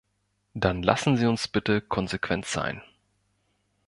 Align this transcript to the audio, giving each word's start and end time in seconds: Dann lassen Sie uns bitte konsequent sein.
Dann 0.55 0.81
lassen 0.81 1.15
Sie 1.15 1.27
uns 1.27 1.47
bitte 1.47 1.79
konsequent 1.79 2.47
sein. 2.47 2.81